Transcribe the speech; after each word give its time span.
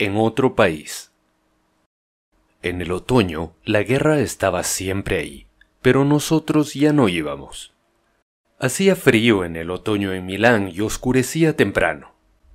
en 0.00 0.16
otro 0.16 0.54
país. 0.54 1.12
En 2.62 2.80
el 2.80 2.90
otoño, 2.90 3.52
la 3.64 3.82
guerra 3.82 4.20
estaba 4.20 4.64
siempre 4.64 5.18
ahí, 5.18 5.46
pero 5.82 6.06
nosotros 6.06 6.72
ya 6.72 6.94
no 6.94 7.10
íbamos. 7.10 7.74
Hacía 8.58 8.96
frío 8.96 9.44
en 9.44 9.56
el 9.56 9.70
otoño 9.70 10.14
en 10.14 10.24
Milán 10.24 10.72
y 10.74 10.80
oscurecía 10.80 11.54
temprano. 11.54 12.14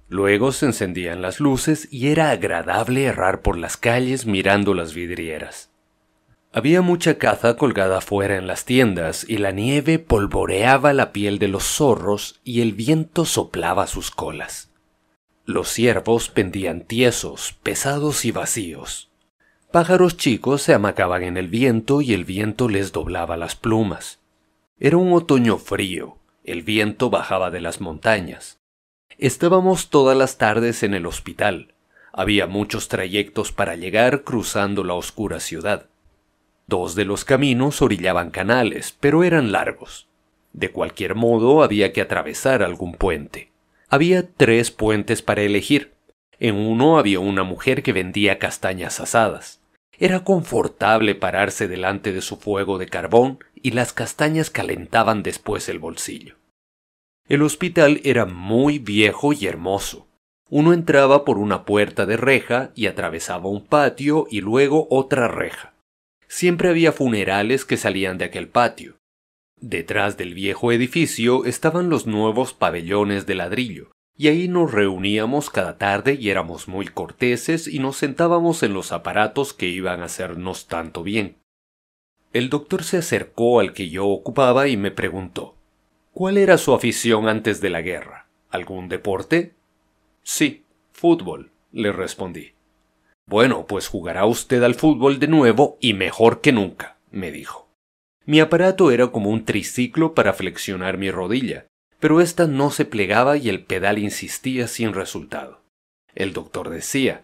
Luego 0.09 0.51
se 0.51 0.65
encendían 0.65 1.21
las 1.21 1.39
luces 1.39 1.87
y 1.91 2.07
era 2.07 2.31
agradable 2.31 3.03
errar 3.03 3.43
por 3.43 3.59
las 3.59 3.77
calles 3.77 4.25
mirando 4.25 4.73
las 4.73 4.95
vidrieras. 4.95 5.69
Había 6.51 6.81
mucha 6.81 7.19
caza 7.19 7.57
colgada 7.57 8.01
fuera 8.01 8.37
en 8.37 8.47
las 8.47 8.65
tiendas 8.65 9.23
y 9.29 9.37
la 9.37 9.51
nieve 9.51 9.99
polvoreaba 9.99 10.93
la 10.93 11.11
piel 11.11 11.37
de 11.37 11.49
los 11.49 11.63
zorros 11.63 12.39
y 12.43 12.61
el 12.61 12.73
viento 12.73 13.23
soplaba 13.23 13.85
sus 13.85 14.09
colas. 14.09 14.71
Los 15.47 15.69
ciervos 15.69 16.29
pendían 16.29 16.81
tiesos, 16.81 17.55
pesados 17.61 18.25
y 18.25 18.31
vacíos. 18.31 19.11
Pájaros 19.71 20.17
chicos 20.17 20.63
se 20.63 20.73
amacaban 20.73 21.21
en 21.21 21.37
el 21.37 21.49
viento 21.49 22.01
y 22.01 22.13
el 22.13 22.25
viento 22.25 22.67
les 22.67 22.91
doblaba 22.91 23.37
las 23.37 23.55
plumas. 23.55 24.19
Era 24.79 24.97
un 24.97 25.13
otoño 25.13 25.59
frío, 25.59 26.17
el 26.43 26.63
viento 26.63 27.11
bajaba 27.11 27.51
de 27.51 27.61
las 27.61 27.79
montañas. 27.79 28.59
Estábamos 29.19 29.91
todas 29.91 30.17
las 30.17 30.39
tardes 30.39 30.81
en 30.81 30.95
el 30.95 31.05
hospital. 31.05 31.75
Había 32.11 32.47
muchos 32.47 32.87
trayectos 32.87 33.51
para 33.51 33.75
llegar 33.75 34.23
cruzando 34.23 34.83
la 34.83 34.95
oscura 34.95 35.39
ciudad. 35.39 35.85
Dos 36.65 36.95
de 36.95 37.05
los 37.05 37.23
caminos 37.23 37.83
orillaban 37.83 38.31
canales, 38.31 38.97
pero 38.99 39.23
eran 39.23 39.51
largos. 39.51 40.07
De 40.53 40.71
cualquier 40.71 41.13
modo 41.13 41.61
había 41.61 41.93
que 41.93 42.01
atravesar 42.01 42.63
algún 42.63 42.93
puente. 42.93 43.51
Había 43.89 44.27
tres 44.27 44.71
puentes 44.71 45.21
para 45.21 45.41
elegir. 45.43 45.93
En 46.39 46.55
uno 46.55 46.97
había 46.97 47.19
una 47.19 47.43
mujer 47.43 47.83
que 47.83 47.93
vendía 47.93 48.39
castañas 48.39 48.99
asadas. 48.99 49.61
Era 49.97 50.23
confortable 50.23 51.15
pararse 51.15 51.67
delante 51.67 52.11
de 52.11 52.21
su 52.21 52.37
fuego 52.37 52.77
de 52.77 52.87
carbón 52.87 53.39
y 53.53 53.71
las 53.71 53.93
castañas 53.93 54.49
calentaban 54.49 55.23
después 55.23 55.69
el 55.69 55.79
bolsillo. 55.79 56.35
El 57.27 57.41
hospital 57.41 58.01
era 58.03 58.25
muy 58.25 58.77
viejo 58.77 59.33
y 59.33 59.47
hermoso. 59.47 60.07
Uno 60.49 60.73
entraba 60.73 61.25
por 61.25 61.37
una 61.37 61.65
puerta 61.65 62.05
de 62.05 62.17
reja 62.17 62.71
y 62.75 62.85
atravesaba 62.87 63.49
un 63.49 63.65
patio 63.65 64.27
y 64.29 64.41
luego 64.41 64.87
otra 64.91 65.27
reja. 65.27 65.73
Siempre 66.27 66.69
había 66.69 66.91
funerales 66.91 67.65
que 67.65 67.77
salían 67.77 68.17
de 68.17 68.25
aquel 68.25 68.47
patio. 68.47 68.97
Detrás 69.59 70.17
del 70.17 70.33
viejo 70.33 70.71
edificio 70.71 71.45
estaban 71.45 71.89
los 71.89 72.05
nuevos 72.05 72.53
pabellones 72.53 73.25
de 73.25 73.35
ladrillo, 73.35 73.91
y 74.17 74.27
ahí 74.27 74.47
nos 74.47 74.71
reuníamos 74.71 75.49
cada 75.49 75.77
tarde 75.77 76.17
y 76.19 76.29
éramos 76.29 76.67
muy 76.67 76.87
corteses 76.87 77.67
y 77.67 77.79
nos 77.79 77.97
sentábamos 77.97 78.63
en 78.63 78.73
los 78.73 78.91
aparatos 78.91 79.53
que 79.53 79.67
iban 79.67 80.01
a 80.01 80.05
hacernos 80.05 80.67
tanto 80.67 81.03
bien. 81.03 81.37
El 82.33 82.49
doctor 82.49 82.83
se 82.83 82.97
acercó 82.97 83.59
al 83.59 83.73
que 83.73 83.89
yo 83.89 84.07
ocupaba 84.07 84.67
y 84.67 84.77
me 84.77 84.91
preguntó 84.91 85.55
¿Cuál 86.13 86.37
era 86.37 86.57
su 86.57 86.73
afición 86.73 87.27
antes 87.27 87.59
de 87.59 87.69
la 87.69 87.81
guerra? 87.81 88.27
¿Algún 88.49 88.87
deporte? 88.87 89.53
Sí, 90.23 90.63
fútbol, 90.93 91.51
le 91.73 91.91
respondí. 91.91 92.53
Bueno, 93.27 93.65
pues 93.67 93.87
jugará 93.89 94.25
usted 94.25 94.63
al 94.63 94.75
fútbol 94.75 95.19
de 95.19 95.27
nuevo 95.27 95.77
y 95.81 95.93
mejor 95.93 96.39
que 96.39 96.53
nunca, 96.53 96.97
me 97.11 97.31
dijo. 97.31 97.64
Mi 98.25 98.39
aparato 98.39 98.89
era 98.89 99.07
como 99.07 99.29
un 99.29 99.45
triciclo 99.45 100.13
para 100.13 100.33
flexionar 100.33 100.97
mi 100.97 101.11
rodilla, 101.11 101.67
pero 101.99 102.21
ésta 102.21 102.47
no 102.47 102.71
se 102.71 102.85
plegaba 102.85 103.37
y 103.37 103.49
el 103.49 103.63
pedal 103.63 103.99
insistía 103.99 104.67
sin 104.67 104.93
resultado. 104.93 105.61
El 106.15 106.33
doctor 106.33 106.69
decía 106.69 107.23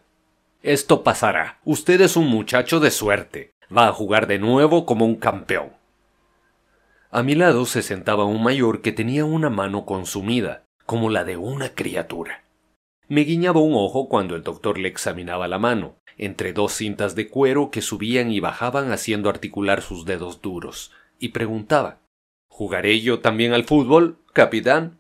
Esto 0.62 1.04
pasará. 1.04 1.60
Usted 1.66 2.02
es 2.02 2.16
un 2.16 2.28
muchacho 2.28 2.80
de 2.80 2.92
suerte. 2.92 3.52
Va 3.76 3.88
a 3.88 3.94
jugar 3.94 4.28
de 4.28 4.38
nuevo 4.38 4.86
como 4.86 5.06
un 5.06 5.16
campeón. 5.16 5.72
A 7.10 7.24
mi 7.24 7.36
lado 7.36 7.66
se 7.66 7.82
sentaba 7.82 8.26
un 8.26 8.44
mayor 8.44 8.82
que 8.82 8.92
tenía 8.92 9.26
una 9.26 9.50
mano 9.50 9.86
consumida, 9.86 10.64
como 10.86 11.10
la 11.10 11.24
de 11.24 11.38
una 11.38 11.70
criatura. 11.70 12.44
Me 13.08 13.22
guiñaba 13.22 13.60
un 13.60 13.74
ojo 13.74 14.08
cuando 14.08 14.36
el 14.36 14.44
doctor 14.44 14.78
le 14.78 14.88
examinaba 14.88 15.48
la 15.48 15.58
mano, 15.58 15.96
entre 16.22 16.54
dos 16.54 16.72
cintas 16.72 17.16
de 17.16 17.28
cuero 17.28 17.72
que 17.72 17.82
subían 17.82 18.32
y 18.32 18.40
bajaban 18.40 18.92
haciendo 18.94 19.30
articular 19.30 19.82
sus 19.82 20.06
dedos 20.06 20.42
duros, 20.42 20.92
y 21.20 21.30
preguntaba 21.30 21.98
¿Jugaré 22.48 23.02
yo 23.02 23.20
también 23.20 23.54
al 23.54 23.64
fútbol, 23.64 24.18
capitán? 24.34 25.00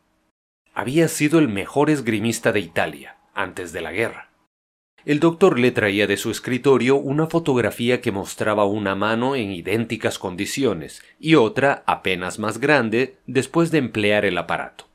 Había 0.73 1.07
sido 1.07 1.37
el 1.37 1.47
mejor 1.47 1.89
esgrimista 1.89 2.51
de 2.51 2.61
Italia, 2.61 3.17
antes 3.33 3.71
de 3.71 3.81
la 3.81 3.91
guerra. 3.91 4.31
El 5.05 5.19
doctor 5.19 5.59
le 5.59 5.71
traía 5.71 6.07
de 6.07 6.17
su 6.17 6.31
escritorio 6.31 6.95
una 6.95 7.27
fotografía 7.27 8.01
que 8.01 8.11
mostraba 8.11 8.65
una 8.65 8.95
mano 8.95 9.35
en 9.35 9.51
idénticas 9.51 10.17
condiciones 10.17 11.03
y 11.19 11.35
otra 11.35 11.83
apenas 11.85 12.39
más 12.39 12.59
grande 12.59 13.17
después 13.27 13.69
de 13.71 13.77
emplear 13.77 14.25
el 14.25 14.37
aparato. 14.37 14.85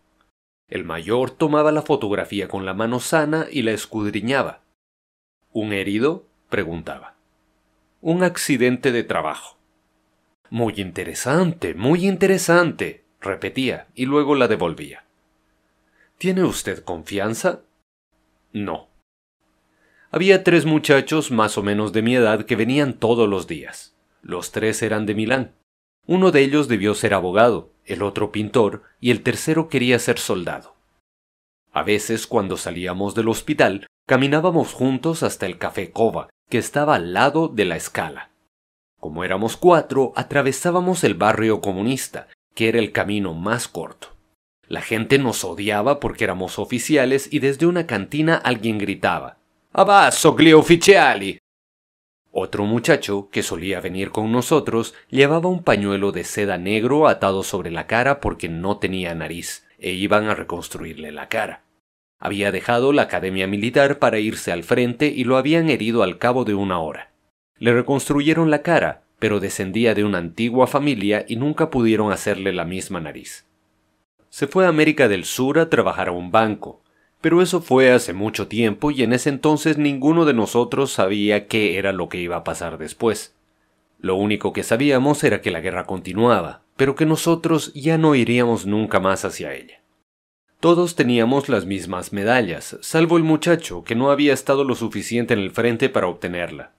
El 0.69 0.85
mayor 0.85 1.31
tomaba 1.31 1.71
la 1.71 1.83
fotografía 1.83 2.49
con 2.49 2.67
la 2.67 2.75
mano 2.75 2.99
sana 2.99 3.47
y 3.51 3.63
la 3.63 3.73
escudriñaba. 3.73 4.66
¿Un 5.57 5.73
herido? 5.73 6.27
preguntaba. 6.51 7.15
Un 8.03 8.23
accidente 8.25 8.93
de 8.93 9.05
trabajo. 9.05 9.57
Muy 10.51 10.75
interesante, 10.77 11.73
muy 11.73 12.07
interesante, 12.07 13.05
repetía 13.23 13.87
y 13.95 14.05
luego 14.05 14.35
la 14.35 14.49
devolvía. 14.49 15.07
¿Tiene 16.19 16.45
usted 16.45 16.85
confianza? 16.85 17.63
No. 18.53 18.91
Había 20.11 20.45
tres 20.45 20.67
muchachos 20.67 21.31
más 21.31 21.57
o 21.57 21.63
menos 21.63 21.95
de 21.95 22.03
mi 22.03 22.17
edad 22.17 22.45
que 22.45 22.55
venían 22.55 22.93
todos 22.93 23.27
los 23.27 23.47
días. 23.47 23.97
Los 24.21 24.53
tres 24.53 24.83
eran 24.83 25.07
de 25.07 25.15
Milán. 25.15 25.55
Uno 26.07 26.33
de 26.33 26.43
ellos 26.43 26.69
debió 26.69 26.95
ser 26.95 27.15
abogado, 27.15 27.73
el 27.87 28.03
otro 28.03 28.31
pintor 28.31 28.83
y 29.01 29.11
el 29.11 29.23
tercero 29.23 29.71
quería 29.71 29.99
ser 30.01 30.19
soldado. 30.19 30.77
A 31.73 31.83
veces, 31.83 32.27
cuando 32.27 32.59
salíamos 32.59 33.15
del 33.15 33.31
hospital, 33.31 33.87
caminábamos 34.07 34.73
juntos 34.73 35.25
hasta 35.25 35.47
el 35.47 35.59
café 35.59 35.91
Cova, 35.91 36.31
que 36.49 36.59
estaba 36.59 36.95
al 36.95 37.13
lado 37.13 37.49
de 37.49 37.65
la 37.65 37.77
escala. 37.77 38.31
Como 39.01 39.25
éramos 39.25 39.57
cuatro, 39.57 40.13
atravesábamos 40.15 41.03
el 41.05 41.15
barrio 41.15 41.61
comunista, 41.61 42.29
que 42.55 42.69
era 42.69 42.79
el 42.79 42.93
camino 42.93 43.35
más 43.35 43.67
corto. 43.69 44.17
La 44.69 44.81
gente 44.81 45.19
nos 45.19 45.45
odiaba 45.45 46.01
porque 46.01 46.25
éramos 46.25 46.59
oficiales 46.59 47.29
y 47.33 47.41
desde 47.41 47.67
una 47.67 47.87
cantina 47.87 48.37
alguien 48.37 48.79
gritaba 48.79 49.39
Abasso, 49.73 50.35
gli 50.37 50.55
ufficiali. 50.55 51.39
Otro 52.31 52.65
muchacho, 52.65 53.29
que 53.31 53.43
solía 53.43 53.81
venir 53.81 54.11
con 54.11 54.33
nosotros, 54.33 54.95
llevaba 55.11 55.49
un 55.49 55.63
pañuelo 55.63 56.13
de 56.13 56.25
seda 56.25 56.59
negro 56.59 57.09
atado 57.09 57.43
sobre 57.43 57.71
la 57.71 57.87
cara 57.87 58.21
porque 58.21 58.49
no 58.49 58.79
tenía 58.79 59.15
nariz, 59.15 59.67
e 59.79 59.93
iban 59.93 60.29
a 60.29 60.35
reconstruirle 60.35 61.13
la 61.13 61.29
cara. 61.29 61.66
Había 62.19 62.51
dejado 62.51 62.93
la 62.93 63.03
academia 63.03 63.47
militar 63.47 63.99
para 63.99 64.19
irse 64.19 64.53
al 64.53 64.65
frente 64.65 65.07
y 65.07 65.25
lo 65.25 65.37
habían 65.37 65.69
herido 65.69 66.03
al 66.03 66.19
cabo 66.19 66.45
de 66.45 66.55
una 66.55 66.79
hora. 66.79 67.11
Le 67.59 67.73
reconstruyeron 67.73 68.51
la 68.51 68.63
cara, 68.63 69.03
pero 69.19 69.41
descendía 69.41 69.95
de 69.95 70.05
una 70.05 70.19
antigua 70.19 70.67
familia 70.67 71.25
y 71.29 71.37
nunca 71.37 71.71
pudieron 71.71 72.13
hacerle 72.13 72.53
la 72.53 72.65
misma 72.65 73.01
nariz. 73.01 73.47
Se 74.31 74.47
fue 74.47 74.67
a 74.67 74.69
América 74.69 75.09
del 75.09 75.25
Sur 75.25 75.59
a 75.59 75.71
trabajar 75.71 76.09
a 76.09 76.13
un 76.13 76.31
banco, 76.31 76.83
pero 77.21 77.43
eso 77.43 77.61
fue 77.61 77.93
hace 77.93 78.13
mucho 78.13 78.49
tiempo 78.49 78.91
y 78.91 79.03
en 79.03 79.13
ese 79.13 79.31
entonces 79.31 79.79
ninguno 79.79 80.25
de 80.25 80.35
nosotros 80.35 80.93
sabía 80.93 81.47
qué 81.47 81.79
era 81.79 81.93
lo 81.93 82.09
que 82.09 82.19
iba 82.19 82.37
a 82.37 82.45
pasar 82.45 82.79
después. 82.79 83.35
Lo 83.99 84.17
único 84.17 84.53
que 84.53 84.63
sabíamos 84.63 85.25
era 85.25 85.41
que 85.41 85.51
la 85.51 85.61
guerra 85.61 85.85
continuaba, 85.85 86.63
pero 86.77 86.95
que 86.95 87.07
nosotros 87.07 87.73
ya 87.75 87.97
no 87.97 88.15
iríamos 88.15 88.67
nunca 88.67 89.01
más 89.01 89.25
hacia 89.25 89.55
ella. 89.55 89.81
Todos 90.67 90.97
teníamos 90.97 91.49
las 91.49 91.65
mismas 91.65 92.13
medallas, 92.13 92.77
salvo 92.81 93.19
el 93.19 93.23
muchacho 93.23 93.85
que 93.85 93.95
no 93.95 94.11
había 94.11 94.35
estado 94.35 94.65
lo 94.65 94.75
suficiente 94.75 95.33
en 95.33 95.39
el 95.39 95.53
frente 95.53 95.89
para 95.89 96.09
obtenerla. 96.09 96.73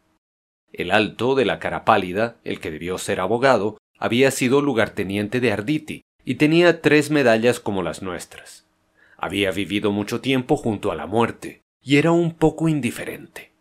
El 0.74 0.92
alto, 0.92 1.36
de 1.36 1.46
la 1.46 1.60
cara 1.60 1.86
pálida, 1.86 2.36
el 2.44 2.60
que 2.60 2.70
debió 2.70 2.98
ser 2.98 3.22
abogado, 3.22 3.78
había 3.98 4.30
sido 4.32 4.62
lugarteniente 4.62 5.40
de 5.40 5.54
Arditi 5.54 6.02
y 6.26 6.36
tenía 6.36 6.82
tres 6.82 7.12
medallas 7.12 7.62
como 7.62 7.82
las 7.82 8.02
nuestras. 8.02 8.68
Había 9.16 9.52
vivido 9.52 9.94
mucho 9.94 10.20
tiempo 10.20 10.58
junto 10.58 10.92
a 10.92 10.96
la 10.96 11.06
muerte, 11.06 11.62
y 11.82 11.96
era 11.96 12.12
un 12.12 12.34
poco 12.34 12.68
indiferente. 12.68 13.54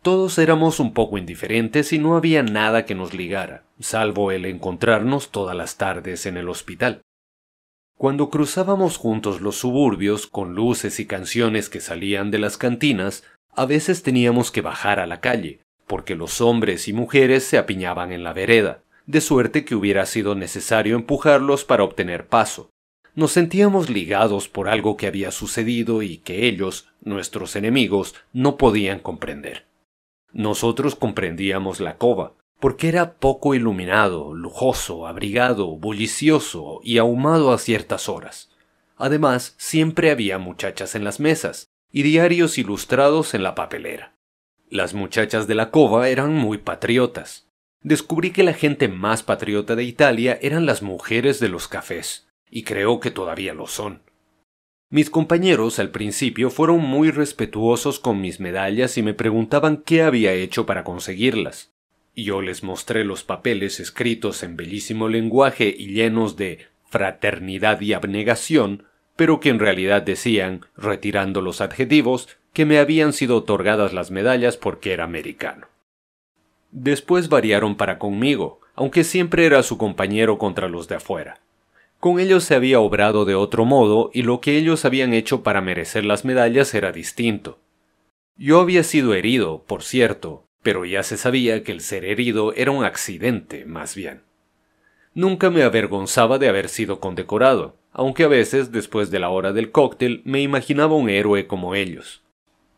Todos 0.00 0.38
éramos 0.38 0.80
un 0.80 0.94
poco 0.94 1.18
indiferentes 1.18 1.92
y 1.92 1.98
no 1.98 2.16
había 2.16 2.42
nada 2.42 2.86
que 2.86 2.94
nos 2.94 3.12
ligara, 3.12 3.64
salvo 3.78 4.32
el 4.32 4.46
encontrarnos 4.46 5.30
todas 5.30 5.54
las 5.54 5.76
tardes 5.76 6.24
en 6.24 6.38
el 6.38 6.48
hospital. 6.48 7.02
Cuando 7.98 8.28
cruzábamos 8.28 8.98
juntos 8.98 9.40
los 9.40 9.56
suburbios 9.56 10.26
con 10.26 10.54
luces 10.54 11.00
y 11.00 11.06
canciones 11.06 11.70
que 11.70 11.80
salían 11.80 12.30
de 12.30 12.38
las 12.38 12.58
cantinas, 12.58 13.24
a 13.54 13.64
veces 13.64 14.02
teníamos 14.02 14.50
que 14.50 14.60
bajar 14.60 15.00
a 15.00 15.06
la 15.06 15.20
calle, 15.20 15.60
porque 15.86 16.14
los 16.14 16.42
hombres 16.42 16.88
y 16.88 16.92
mujeres 16.92 17.44
se 17.44 17.56
apiñaban 17.56 18.12
en 18.12 18.22
la 18.22 18.34
vereda, 18.34 18.82
de 19.06 19.22
suerte 19.22 19.64
que 19.64 19.74
hubiera 19.74 20.04
sido 20.04 20.34
necesario 20.34 20.94
empujarlos 20.94 21.64
para 21.64 21.84
obtener 21.84 22.26
paso, 22.26 22.70
Nos 23.14 23.32
sentíamos 23.32 23.88
ligados 23.88 24.46
por 24.46 24.68
algo 24.68 24.98
que 24.98 25.06
había 25.06 25.30
sucedido 25.30 26.02
y 26.02 26.18
que 26.18 26.46
ellos, 26.46 26.90
nuestros 27.00 27.56
enemigos, 27.56 28.14
no 28.34 28.58
podían 28.58 28.98
comprender. 28.98 29.64
Nosotros 30.34 30.96
comprendíamos 30.96 31.80
la 31.80 31.96
cova, 31.96 32.34
porque 32.60 32.88
era 32.88 33.14
poco 33.14 33.54
iluminado, 33.54 34.34
lujoso, 34.34 35.06
abrigado, 35.06 35.76
bullicioso 35.76 36.80
y 36.82 36.98
ahumado 36.98 37.52
a 37.52 37.58
ciertas 37.58 38.08
horas. 38.08 38.50
Además, 38.96 39.54
siempre 39.58 40.10
había 40.10 40.38
muchachas 40.38 40.94
en 40.94 41.04
las 41.04 41.20
mesas 41.20 41.68
y 41.92 42.02
diarios 42.02 42.58
ilustrados 42.58 43.34
en 43.34 43.42
la 43.42 43.54
papelera. 43.54 44.14
Las 44.68 44.94
muchachas 44.94 45.46
de 45.46 45.54
la 45.54 45.70
cova 45.70 46.08
eran 46.08 46.34
muy 46.34 46.58
patriotas. 46.58 47.48
Descubrí 47.82 48.32
que 48.32 48.42
la 48.42 48.54
gente 48.54 48.88
más 48.88 49.22
patriota 49.22 49.76
de 49.76 49.84
Italia 49.84 50.38
eran 50.42 50.66
las 50.66 50.82
mujeres 50.82 51.38
de 51.38 51.48
los 51.48 51.68
cafés, 51.68 52.26
y 52.50 52.64
creo 52.64 53.00
que 53.00 53.10
todavía 53.10 53.54
lo 53.54 53.66
son. 53.66 54.02
Mis 54.88 55.10
compañeros 55.10 55.78
al 55.78 55.90
principio 55.90 56.48
fueron 56.48 56.80
muy 56.80 57.10
respetuosos 57.10 58.00
con 58.00 58.20
mis 58.20 58.40
medallas 58.40 58.96
y 58.98 59.02
me 59.02 59.14
preguntaban 59.14 59.78
qué 59.78 60.02
había 60.02 60.32
hecho 60.32 60.64
para 60.64 60.84
conseguirlas. 60.84 61.75
Yo 62.16 62.40
les 62.40 62.62
mostré 62.62 63.04
los 63.04 63.24
papeles 63.24 63.78
escritos 63.78 64.42
en 64.42 64.56
bellísimo 64.56 65.08
lenguaje 65.08 65.74
y 65.76 65.88
llenos 65.88 66.36
de 66.36 66.66
fraternidad 66.88 67.82
y 67.82 67.92
abnegación, 67.92 68.84
pero 69.16 69.38
que 69.38 69.50
en 69.50 69.58
realidad 69.58 70.00
decían, 70.00 70.64
retirando 70.78 71.42
los 71.42 71.60
adjetivos, 71.60 72.30
que 72.54 72.64
me 72.64 72.78
habían 72.78 73.12
sido 73.12 73.36
otorgadas 73.36 73.92
las 73.92 74.10
medallas 74.10 74.56
porque 74.56 74.94
era 74.94 75.04
americano. 75.04 75.66
Después 76.70 77.28
variaron 77.28 77.76
para 77.76 77.98
conmigo, 77.98 78.60
aunque 78.74 79.04
siempre 79.04 79.44
era 79.44 79.62
su 79.62 79.76
compañero 79.76 80.38
contra 80.38 80.68
los 80.68 80.88
de 80.88 80.94
afuera. 80.94 81.40
Con 82.00 82.18
ellos 82.18 82.44
se 82.44 82.54
había 82.54 82.80
obrado 82.80 83.26
de 83.26 83.34
otro 83.34 83.66
modo 83.66 84.10
y 84.14 84.22
lo 84.22 84.40
que 84.40 84.56
ellos 84.56 84.86
habían 84.86 85.12
hecho 85.12 85.42
para 85.42 85.60
merecer 85.60 86.06
las 86.06 86.24
medallas 86.24 86.72
era 86.72 86.92
distinto. 86.92 87.58
Yo 88.38 88.60
había 88.60 88.84
sido 88.84 89.12
herido, 89.12 89.64
por 89.66 89.82
cierto, 89.82 90.45
pero 90.66 90.84
ya 90.84 91.04
se 91.04 91.16
sabía 91.16 91.62
que 91.62 91.70
el 91.70 91.80
ser 91.80 92.04
herido 92.04 92.52
era 92.52 92.72
un 92.72 92.84
accidente, 92.84 93.64
más 93.66 93.94
bien. 93.94 94.22
Nunca 95.14 95.48
me 95.48 95.62
avergonzaba 95.62 96.38
de 96.38 96.48
haber 96.48 96.68
sido 96.68 96.98
condecorado, 96.98 97.76
aunque 97.92 98.24
a 98.24 98.26
veces, 98.26 98.72
después 98.72 99.12
de 99.12 99.20
la 99.20 99.28
hora 99.28 99.52
del 99.52 99.70
cóctel, 99.70 100.22
me 100.24 100.40
imaginaba 100.40 100.96
un 100.96 101.08
héroe 101.08 101.46
como 101.46 101.76
ellos. 101.76 102.24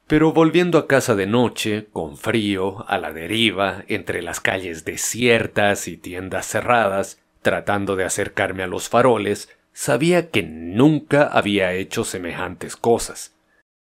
Pero 0.07 0.35
volviendo 0.35 0.77
a 0.77 0.87
casa 0.87 1.15
de 1.15 1.27
noche, 1.27 1.87
con 1.91 2.19
frío, 2.19 2.85
a 2.91 2.99
la 2.99 3.15
deriva, 3.15 3.85
entre 3.89 4.21
las 4.21 4.41
calles 4.41 4.85
desiertas 4.85 5.89
y 5.89 5.97
tiendas 5.97 6.45
cerradas, 6.45 7.23
tratando 7.41 7.97
de 7.97 8.05
acercarme 8.05 8.65
a 8.65 8.67
los 8.67 8.91
faroles, 8.91 9.49
sabía 9.73 10.29
que 10.29 10.43
nunca 10.43 11.23
había 11.27 11.73
hecho 11.73 12.05
semejantes 12.05 12.77
cosas. 12.77 13.35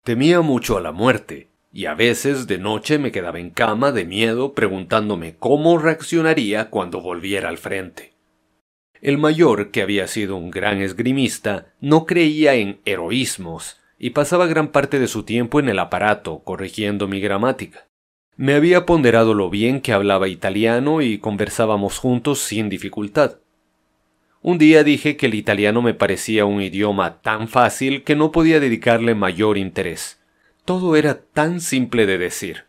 Temía 0.05 0.43
mucho 0.43 0.77
a 0.77 0.81
la 0.81 0.93
muerte, 0.93 1.49
y 1.73 1.87
a 1.87 1.95
veces 1.95 2.47
de 2.47 2.59
noche 2.59 2.99
me 2.99 3.13
quedaba 3.13 3.39
en 3.39 3.51
cama 3.51 3.93
de 3.93 4.05
miedo 4.05 4.55
preguntándome 4.55 5.37
cómo 5.37 5.79
reaccionaría 5.79 6.71
cuando 6.71 7.01
volviera 7.01 7.49
al 7.49 7.59
frente. 7.59 8.15
El 9.01 9.19
mayor, 9.19 9.71
que 9.71 9.83
había 9.83 10.07
sido 10.07 10.37
un 10.37 10.51
gran 10.51 10.81
esgrimista, 10.81 11.75
no 11.81 12.07
creía 12.07 12.55
en 12.55 12.81
heroísmos 12.85 13.79
y 13.99 14.11
pasaba 14.11 14.47
gran 14.47 14.69
parte 14.69 14.99
de 14.99 15.07
su 15.07 15.23
tiempo 15.23 15.61
en 15.61 15.69
el 15.69 15.79
aparato 15.79 16.41
corrigiendo 16.41 17.09
mi 17.09 17.21
gramática. 17.21 17.87
Me 18.37 18.55
había 18.55 18.85
ponderado 18.85 19.33
lo 19.33 19.49
bien 19.49 19.81
que 19.81 19.93
hablaba 19.93 20.29
italiano 20.29 21.01
y 21.01 21.19
conversábamos 21.19 21.99
juntos 21.99 22.41
sin 22.41 22.69
dificultad. 22.69 23.39
Un 24.43 24.59
día 24.59 24.85
dije 24.85 25.17
que 25.17 25.27
el 25.27 25.35
italiano 25.35 25.83
me 25.83 25.95
parecía 25.95 26.45
un 26.45 26.61
idioma 26.61 27.21
tan 27.23 27.49
fácil 27.49 28.05
que 28.05 28.15
no 28.15 28.33
podía 28.33 28.61
dedicarle 28.61 29.15
mayor 29.15 29.57
interés. 29.57 30.21
Todo 30.67 30.97
era 30.97 31.21
tan 31.21 31.61
simple 31.61 32.07
de 32.07 32.19
decir. 32.19 32.65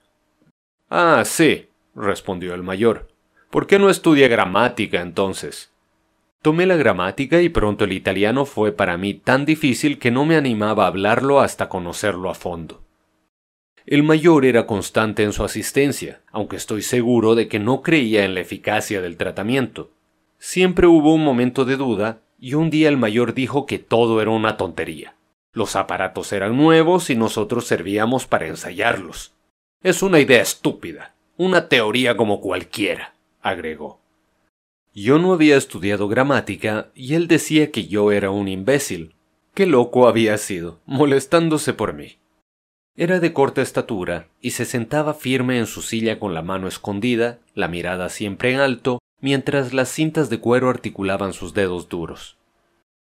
Ah, 0.87 1.23
sí, 1.25 1.65
respondió 1.95 2.53
el 2.53 2.61
mayor. 2.61 3.07
¿Por 3.49 3.65
qué 3.65 3.79
no 3.79 3.89
estudia 3.89 4.27
gramática 4.27 5.01
entonces? 5.01 5.71
Tomé 6.43 6.67
la 6.67 6.75
gramática 6.75 7.41
y 7.41 7.49
pronto 7.49 7.85
el 7.85 7.93
italiano 7.93 8.45
fue 8.45 8.71
para 8.71 8.97
mí 8.97 9.15
tan 9.15 9.45
difícil 9.45 9.97
que 9.97 10.11
no 10.11 10.25
me 10.25 10.35
animaba 10.35 10.83
a 10.83 10.87
hablarlo 10.89 11.39
hasta 11.39 11.69
conocerlo 11.69 12.29
a 12.29 12.35
fondo. 12.35 12.83
El 13.87 14.03
mayor 14.03 14.45
era 14.45 14.67
constante 14.67 15.23
en 15.23 15.33
su 15.33 15.43
asistencia, 15.43 16.21
aunque 16.31 16.57
estoy 16.57 16.83
seguro 16.83 17.33
de 17.33 17.47
que 17.47 17.57
no 17.57 17.81
creía 17.81 18.25
en 18.25 18.35
la 18.35 18.41
eficacia 18.41 19.01
del 19.01 19.17
tratamiento. 19.17 19.89
Siempre 20.37 20.85
hubo 20.85 21.15
un 21.15 21.23
momento 21.23 21.65
de 21.65 21.77
duda 21.77 22.19
y 22.39 22.53
un 22.53 22.69
día 22.69 22.89
el 22.89 22.97
mayor 22.97 23.33
dijo 23.33 23.65
que 23.65 23.79
todo 23.79 24.21
era 24.21 24.29
una 24.29 24.55
tontería. 24.55 25.16
Los 25.57 25.75
aparatos 25.75 26.33
eran 26.33 26.55
nuevos 26.55 27.09
y 27.09 27.15
nosotros 27.15 27.65
servíamos 27.65 28.27
para 28.27 28.45
ensayarlos. 28.45 29.33
Es 29.81 30.03
una 30.03 30.19
idea 30.19 30.39
estúpida, 30.39 31.15
una 31.35 31.67
teoría 31.67 32.15
como 32.15 32.41
cualquiera, 32.41 33.15
agregó. 33.41 33.99
Yo 34.93 35.17
no 35.17 35.33
había 35.33 35.57
estudiado 35.57 36.07
gramática 36.07 36.91
y 36.93 37.15
él 37.15 37.27
decía 37.27 37.71
que 37.71 37.87
yo 37.87 38.11
era 38.11 38.29
un 38.29 38.47
imbécil. 38.47 39.15
Qué 39.55 39.65
loco 39.65 40.07
había 40.07 40.37
sido, 40.37 40.79
molestándose 40.85 41.73
por 41.73 41.93
mí. 41.93 42.19
Era 42.95 43.19
de 43.19 43.33
corta 43.33 43.63
estatura 43.63 44.27
y 44.39 44.51
se 44.51 44.63
sentaba 44.63 45.15
firme 45.15 45.57
en 45.57 45.65
su 45.65 45.81
silla 45.81 46.19
con 46.19 46.35
la 46.35 46.43
mano 46.43 46.67
escondida, 46.67 47.39
la 47.55 47.67
mirada 47.67 48.09
siempre 48.09 48.53
en 48.53 48.59
alto, 48.59 48.99
mientras 49.21 49.73
las 49.73 49.89
cintas 49.89 50.29
de 50.29 50.39
cuero 50.39 50.69
articulaban 50.69 51.33
sus 51.33 51.55
dedos 51.55 51.89
duros. 51.89 52.37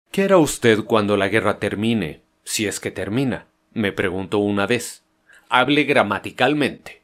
¿Qué 0.10 0.24
hará 0.24 0.38
usted 0.38 0.86
cuando 0.86 1.18
la 1.18 1.28
guerra 1.28 1.60
termine? 1.60 2.29
Si 2.44 2.68
es 2.68 2.80
que 2.80 2.92
termina, 2.92 3.48
me 3.74 3.92
preguntó 3.92 4.40
una 4.40 4.66
vez. 4.68 5.04
Hable 5.50 5.84
gramaticalmente. 5.84 7.02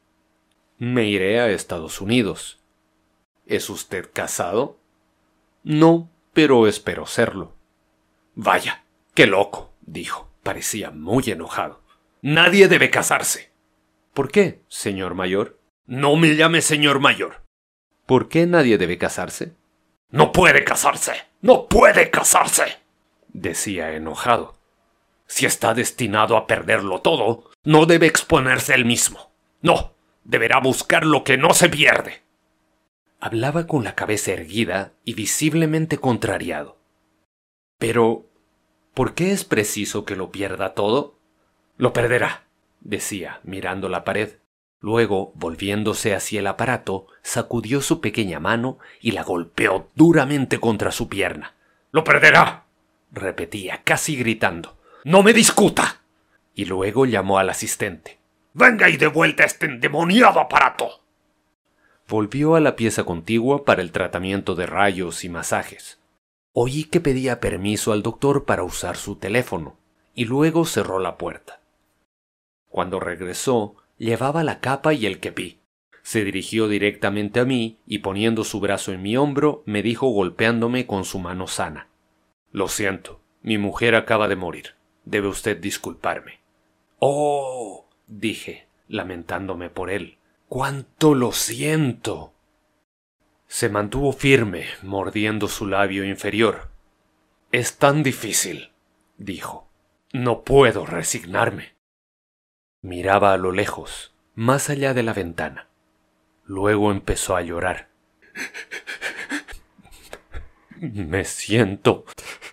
Me 0.78 1.06
iré 1.06 1.40
a 1.40 1.50
Estados 1.50 2.02
Unidos. 2.02 2.60
¿Es 3.46 3.70
usted 3.70 4.10
casado? 4.12 4.78
No, 5.64 6.10
pero 6.34 6.68
espero 6.68 7.06
serlo. 7.06 7.54
Vaya, 8.36 8.84
qué 9.14 9.26
loco, 9.26 9.74
dijo. 9.82 10.30
Parecía 10.44 10.92
muy 10.92 11.24
enojado. 11.28 11.82
Nadie 12.22 12.68
debe 12.68 12.92
casarse. 12.92 13.52
¿Por 14.14 14.32
qué, 14.32 14.62
señor 14.68 15.16
mayor? 15.16 15.60
No 15.88 16.16
me 16.16 16.36
llame 16.36 16.62
señor 16.62 17.00
mayor. 17.00 17.42
¿Por 18.06 18.30
qué 18.30 18.46
nadie 18.46 18.78
debe 18.78 18.98
casarse? 18.98 19.54
No 20.10 20.32
puede 20.32 20.64
casarse. 20.64 21.14
No 21.42 21.68
puede 21.68 22.12
casarse. 22.12 22.78
decía 23.30 23.94
enojado. 23.94 24.56
Si 25.28 25.46
está 25.46 25.74
destinado 25.74 26.38
a 26.38 26.48
perderlo 26.48 27.02
todo, 27.02 27.50
no 27.64 27.86
debe 27.86 28.08
exponerse 28.08 28.74
él 28.74 28.86
mismo. 28.86 29.32
No, 29.62 29.94
deberá 30.24 30.60
buscar 30.60 31.06
lo 31.06 31.24
que 31.24 31.38
no 31.38 31.54
se 31.54 31.70
pierde. 31.70 32.22
Hablaba 33.20 33.66
con 33.66 33.84
la 33.84 33.96
cabeza 33.96 34.34
erguida 34.34 34.94
y 35.04 35.14
visiblemente 35.14 35.98
contrariado. 35.98 36.78
Pero, 37.80 38.26
¿por 38.94 39.16
qué 39.16 39.32
es 39.32 39.44
preciso 39.46 40.06
que 40.06 40.16
lo 40.16 40.32
pierda 40.32 40.74
todo? 40.74 41.18
Lo 41.78 41.92
perderá, 41.92 42.46
decía, 42.82 43.40
mirando 43.44 43.90
la 43.90 44.04
pared. 44.04 44.38
Luego, 44.80 45.32
volviéndose 45.36 46.14
hacia 46.14 46.40
el 46.40 46.48
aparato, 46.48 47.08
sacudió 47.24 47.82
su 47.82 48.02
pequeña 48.02 48.40
mano 48.40 48.78
y 49.02 49.12
la 49.12 49.24
golpeó 49.24 49.90
duramente 49.96 50.60
contra 50.60 50.92
su 50.92 51.10
pierna. 51.10 51.56
Lo 51.92 52.04
perderá, 52.04 52.66
repetía, 53.12 53.82
casi 53.84 54.16
gritando. 54.16 54.78
No 55.06 55.22
me 55.22 55.34
discuta. 55.34 56.02
Y 56.56 56.66
luego 56.66 57.06
llamó 57.06 57.38
al 57.38 57.52
asistente. 57.52 58.18
Venga 58.56 58.90
y 58.90 58.98
de 58.98 59.06
vuelta 59.06 59.44
este 59.44 59.68
endemoniado 59.68 60.40
aparato. 60.40 61.04
Volvió 62.10 62.56
a 62.56 62.60
la 62.60 62.76
pieza 62.76 63.04
contigua 63.04 63.66
para 63.66 63.84
el 63.84 63.92
tratamiento 63.92 64.56
de 64.56 64.66
rayos 64.66 65.24
y 65.24 65.30
masajes. 65.30 66.00
Oí 66.54 66.86
que 66.86 67.02
pedía 67.02 67.40
permiso 67.40 67.92
al 67.92 68.02
doctor 68.02 68.46
para 68.46 68.64
usar 68.64 68.98
su 68.98 69.18
teléfono, 69.18 69.78
y 70.16 70.26
luego 70.26 70.66
cerró 70.66 70.98
la 70.98 71.20
puerta. 71.20 71.60
Cuando 72.68 73.00
regresó, 73.00 73.76
llevaba 74.00 74.44
la 74.44 74.60
capa 74.60 74.96
y 74.96 75.06
el 75.06 75.20
kepí. 75.20 75.60
Se 76.02 76.24
dirigió 76.24 76.68
directamente 76.68 77.42
a 77.42 77.46
mí 77.46 77.78
y 77.86 78.00
poniendo 78.00 78.44
su 78.44 78.60
brazo 78.60 78.92
en 78.92 79.04
mi 79.04 79.18
hombro, 79.18 79.62
me 79.68 79.84
dijo 79.84 80.08
golpeándome 80.08 80.88
con 80.88 81.06
su 81.06 81.20
mano 81.20 81.46
sana. 81.46 81.90
Lo 82.52 82.68
siento, 82.70 83.22
mi 83.44 83.60
mujer 83.60 83.94
acaba 83.94 84.28
de 84.28 84.36
morir. 84.36 84.75
Debe 85.06 85.28
usted 85.28 85.58
disculparme. 85.58 86.40
Oh. 87.00 87.88
dije, 88.08 88.68
lamentándome 88.88 89.70
por 89.70 89.90
él. 89.90 90.18
cuánto 90.50 91.14
lo 91.14 91.32
siento. 91.32 92.34
Se 93.48 93.70
mantuvo 93.70 94.12
firme, 94.12 94.66
mordiendo 94.82 95.48
su 95.48 95.68
labio 95.68 96.04
inferior. 96.04 96.70
Es 97.52 97.78
tan 97.78 98.04
difícil, 98.04 98.72
dijo. 99.18 99.70
No 100.12 100.44
puedo 100.44 100.86
resignarme. 100.86 101.76
Miraba 102.82 103.34
a 103.34 103.38
lo 103.38 103.52
lejos, 103.52 104.16
más 104.34 104.70
allá 104.70 104.94
de 104.94 105.04
la 105.04 105.14
ventana. 105.14 105.68
Luego 106.46 106.92
empezó 106.92 107.36
a 107.36 107.42
llorar. 107.42 107.90
Me 110.80 111.26
siento 111.26 112.06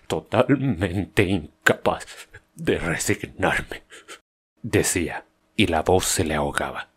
totalmente 0.07 1.23
incapaz 1.23 2.29
de 2.55 2.77
resignarme, 2.77 3.83
decía, 4.61 5.25
y 5.55 5.67
la 5.67 5.81
voz 5.81 6.05
se 6.05 6.23
le 6.23 6.35
ahogaba. 6.35 6.89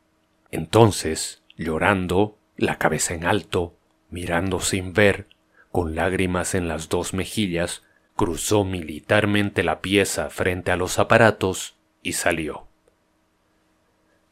Entonces, 0.50 1.42
llorando, 1.56 2.38
la 2.56 2.78
cabeza 2.78 3.14
en 3.14 3.24
alto, 3.24 3.76
mirando 4.10 4.60
sin 4.60 4.92
ver, 4.92 5.28
con 5.72 5.94
lágrimas 5.94 6.54
en 6.54 6.68
las 6.68 6.88
dos 6.88 7.12
mejillas, 7.12 7.82
cruzó 8.14 8.64
militarmente 8.64 9.62
la 9.62 9.80
pieza 9.80 10.30
frente 10.30 10.70
a 10.70 10.76
los 10.76 10.98
aparatos 10.98 11.76
y 12.02 12.14
salió. 12.14 12.66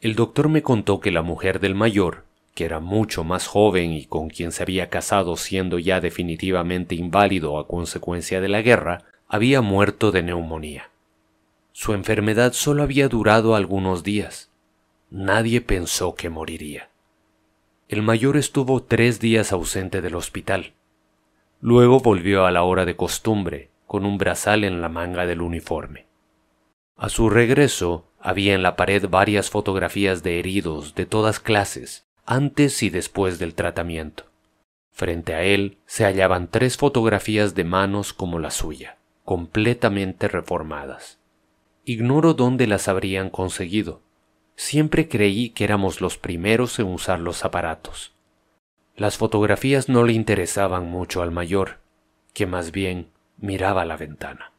El 0.00 0.14
doctor 0.14 0.48
me 0.48 0.62
contó 0.62 1.00
que 1.00 1.10
la 1.10 1.22
mujer 1.22 1.60
del 1.60 1.74
mayor, 1.74 2.24
que 2.54 2.64
era 2.64 2.80
mucho 2.80 3.24
más 3.24 3.46
joven 3.46 3.92
y 3.92 4.06
con 4.06 4.28
quien 4.28 4.52
se 4.52 4.62
había 4.62 4.88
casado 4.88 5.36
siendo 5.36 5.78
ya 5.78 6.00
definitivamente 6.00 6.94
inválido 6.94 7.58
a 7.58 7.66
consecuencia 7.66 8.40
de 8.40 8.48
la 8.48 8.62
guerra, 8.62 9.04
había 9.28 9.60
muerto 9.60 10.12
de 10.12 10.22
neumonía. 10.22 10.90
Su 11.76 11.92
enfermedad 11.92 12.52
solo 12.52 12.84
había 12.84 13.08
durado 13.08 13.56
algunos 13.56 14.04
días. 14.04 14.48
Nadie 15.10 15.60
pensó 15.60 16.14
que 16.14 16.30
moriría. 16.30 16.88
El 17.88 18.02
mayor 18.02 18.36
estuvo 18.36 18.84
tres 18.84 19.18
días 19.18 19.50
ausente 19.50 20.00
del 20.00 20.14
hospital. 20.14 20.74
Luego 21.60 21.98
volvió 21.98 22.46
a 22.46 22.52
la 22.52 22.62
hora 22.62 22.84
de 22.84 22.94
costumbre, 22.94 23.70
con 23.88 24.06
un 24.06 24.18
brazal 24.18 24.62
en 24.62 24.80
la 24.80 24.88
manga 24.88 25.26
del 25.26 25.42
uniforme. 25.42 26.06
A 26.96 27.08
su 27.08 27.28
regreso, 27.28 28.06
había 28.20 28.54
en 28.54 28.62
la 28.62 28.76
pared 28.76 29.08
varias 29.08 29.50
fotografías 29.50 30.22
de 30.22 30.38
heridos 30.38 30.94
de 30.94 31.06
todas 31.06 31.40
clases, 31.40 32.06
antes 32.24 32.84
y 32.84 32.88
después 32.88 33.40
del 33.40 33.54
tratamiento. 33.54 34.26
Frente 34.92 35.34
a 35.34 35.42
él 35.42 35.78
se 35.86 36.04
hallaban 36.04 36.46
tres 36.46 36.76
fotografías 36.76 37.56
de 37.56 37.64
manos 37.64 38.12
como 38.12 38.38
la 38.38 38.52
suya, 38.52 38.96
completamente 39.24 40.28
reformadas. 40.28 41.18
Ignoro 41.86 42.32
dónde 42.32 42.66
las 42.66 42.88
habrían 42.88 43.28
conseguido. 43.28 44.00
Siempre 44.56 45.06
creí 45.06 45.50
que 45.50 45.64
éramos 45.64 46.00
los 46.00 46.16
primeros 46.16 46.78
en 46.78 46.86
usar 46.86 47.20
los 47.20 47.44
aparatos. 47.44 48.14
Las 48.96 49.18
fotografías 49.18 49.90
no 49.90 50.04
le 50.04 50.14
interesaban 50.14 50.88
mucho 50.88 51.20
al 51.20 51.30
mayor, 51.30 51.80
que 52.32 52.46
más 52.46 52.72
bien 52.72 53.10
miraba 53.36 53.84
la 53.84 53.98
ventana. 53.98 54.53